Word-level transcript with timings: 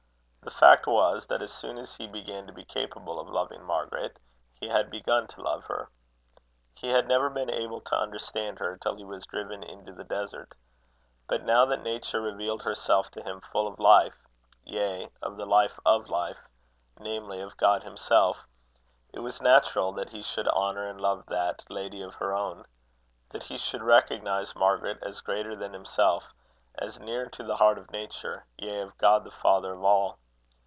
The 0.43 0.49
fact 0.67 0.87
was, 0.87 1.27
that 1.27 1.43
as 1.43 1.53
soon 1.53 1.77
as 1.77 1.95
he 1.95 2.07
began 2.07 2.47
to 2.47 2.51
be 2.53 2.65
capable 2.65 3.19
of 3.19 3.29
loving 3.29 3.63
Margaret, 3.63 4.17
he 4.55 4.67
had 4.69 4.89
begun 4.89 5.27
to 5.27 5.41
love 5.41 5.63
her. 5.65 5.87
He 6.73 6.89
had 6.89 7.07
never 7.07 7.29
been 7.29 7.51
able 7.51 7.79
to 7.81 7.95
understand 7.97 8.57
her 8.57 8.75
till 8.75 8.95
he 8.95 9.03
was 9.05 9.27
driven 9.27 9.61
into 9.61 9.93
the 9.93 10.03
desert. 10.03 10.53
But 11.27 11.43
now 11.43 11.65
that 11.65 11.83
Nature 11.83 12.21
revealed 12.21 12.63
herself 12.63 13.11
to 13.11 13.21
him 13.23 13.41
full 13.51 13.67
of 13.67 13.77
Life, 13.77 14.15
yea, 14.63 15.11
of 15.21 15.37
the 15.37 15.45
Life 15.45 15.79
of 15.85 16.09
Life, 16.09 16.39
namely, 16.99 17.39
of 17.39 17.55
God 17.57 17.83
himself, 17.83 18.43
it 19.13 19.19
was 19.19 19.43
natural 19.43 19.91
that 19.93 20.09
he 20.09 20.23
should 20.23 20.47
honour 20.47 20.87
and 20.87 20.99
love 20.99 21.23
that 21.27 21.63
'lady 21.69 22.01
of 22.01 22.15
her 22.15 22.33
own'; 22.33 22.65
that 23.29 23.43
he 23.43 23.59
should 23.59 23.83
recognize 23.83 24.55
Margaret 24.55 24.97
as 25.03 25.21
greater 25.21 25.55
than 25.55 25.73
himself, 25.73 26.33
as 26.79 26.99
nearer 26.99 27.29
to 27.29 27.43
the 27.43 27.57
heart 27.57 27.77
of 27.77 27.91
Nature 27.91 28.43
yea, 28.57 28.81
of 28.81 28.97
God 28.97 29.23
the 29.23 29.31
father 29.31 29.73
of 29.73 29.83
all. 29.83 30.17